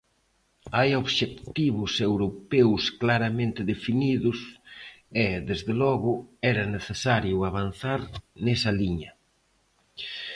Hai 0.77 0.89
obxectivos 1.03 1.91
europeos 2.09 2.83
claramente 3.01 3.61
definidos 3.73 4.37
e, 5.23 5.25
desde 5.49 5.73
logo, 5.83 6.11
era 6.51 6.63
necesario 6.77 7.35
avanzar 7.49 8.01
nesa 8.45 8.71
liña. 8.79 9.11